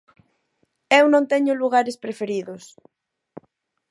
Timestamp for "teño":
1.31-1.53